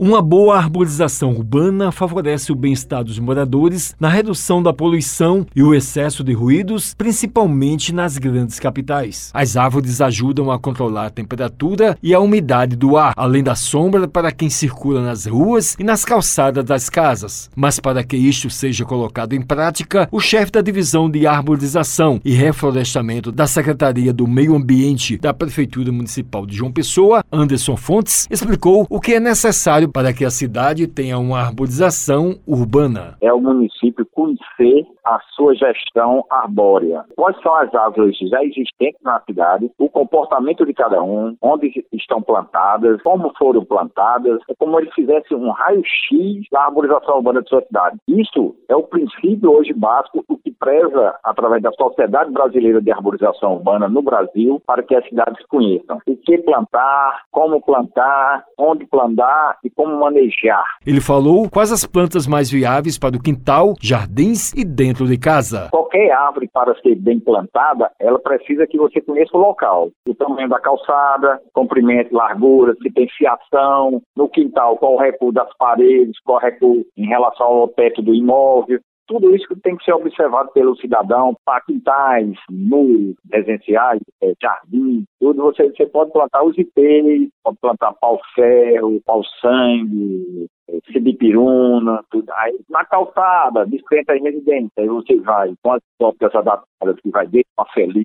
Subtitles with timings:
[0.00, 5.74] Uma boa arborização urbana favorece o bem-estar dos moradores na redução da poluição e o
[5.74, 9.32] excesso de ruídos, principalmente nas grandes capitais.
[9.34, 14.06] As árvores ajudam a controlar a temperatura e a umidade do ar, além da sombra
[14.06, 17.50] para quem circula nas ruas e nas calçadas das casas.
[17.56, 22.32] Mas para que isto seja colocado em prática, o chefe da divisão de arborização e
[22.34, 28.86] reflorestamento da Secretaria do Meio Ambiente da Prefeitura Municipal de João Pessoa, Anderson Fontes, explicou
[28.88, 33.16] o que é necessário para que a cidade tenha uma arborização urbana.
[33.20, 37.04] É o município conhecer a sua gestão arbórea.
[37.16, 42.20] Quais são as árvores já existentes na cidade, o comportamento de cada um, onde estão
[42.20, 47.62] plantadas, como foram plantadas, é como ele fizesse um raio-x da arborização urbana de sua
[47.62, 47.98] cidade.
[48.06, 53.54] Isso é o princípio hoje básico, o que preza através da Sociedade Brasileira de Arborização
[53.54, 59.58] Urbana no Brasil, para que as cidades conheçam o que plantar, como plantar, onde plantar
[59.64, 60.64] e como manejar.
[60.86, 65.68] Ele falou quais as plantas mais viáveis para o quintal, jardins e dentro de casa.
[65.70, 70.48] Qualquer árvore para ser bem plantada, ela precisa que você conheça o local, o tamanho
[70.48, 76.38] da calçada, comprimento, largura, se tem fiação, no quintal qual o recuo das paredes, qual
[76.38, 80.76] o recuo em relação ao teto do imóvel, tudo isso tem que ser observado pelo
[80.76, 85.42] cidadão, para quintais, muros residenciais, é, jardins, tudo.
[85.44, 92.30] Você, você pode plantar os ipês, pode plantar pau-ferro, pau-sangue, é, sibipiruna, tudo.
[92.34, 97.10] Aí, na calçada, de frente às residências, aí você vai com as próprias adaptadas que
[97.10, 98.04] vai desde uma feliz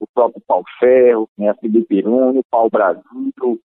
[0.00, 3.02] o próprio pau-ferro, né, a sibipiruna, o pau-brasil.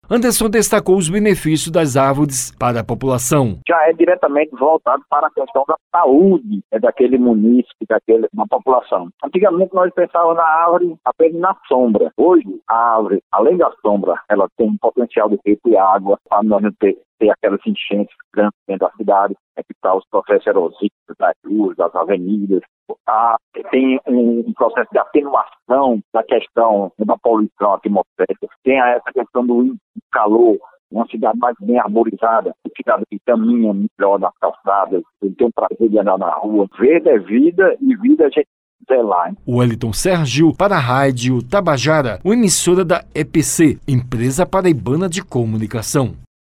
[0.10, 3.60] Anderson destacou os benefícios das árvores para a população.
[3.68, 9.10] Já é diretamente voltado para a questão da saúde é daquele município, daquele, da população.
[9.24, 12.12] Antigamente nós pensávamos na árvore apenas na sombra.
[12.18, 16.62] Hoje, a árvore, além da sombra, ela tem um potencial de reter água para nós
[16.62, 21.78] não ter ter aquelas enchentes grandes dentro da cidade, evitar os processos erosivos das ruas,
[21.78, 22.62] das avenidas.
[23.08, 23.38] Ah,
[23.72, 29.76] tem um, processo de atenuação da questão da poluição atmosférica, tem essa questão do
[30.12, 30.58] calor,
[30.92, 35.90] uma cidade mais bem arborizada, uma cidade que caminha melhor nas calçadas, tem um prazer
[35.90, 36.68] de andar na rua.
[36.78, 38.48] Verde é vida e vida a gente.
[39.46, 46.16] O Wellington Sérgio para a Rádio Tabajara, emissora da EPC, Empresa Paraibana de Comunicação.